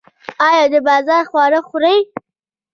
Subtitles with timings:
[0.47, 1.97] ایا د بازار خواړه خورئ؟